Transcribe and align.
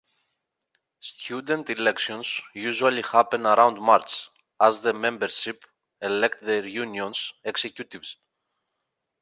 Student 0.99 1.69
elections 1.69 2.41
usually 2.55 3.03
happen 3.03 3.45
around 3.45 3.79
March 3.79 4.29
as 4.59 4.79
the 4.79 4.93
membership 4.93 5.63
elect 6.01 6.41
their 6.41 6.65
unions' 6.65 7.35
executives. 7.43 8.17